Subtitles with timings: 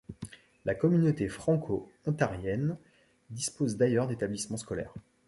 [0.65, 2.79] La communauté franco-ontarienne
[3.29, 4.95] dispose d'ailleurs d'établissements scolaires.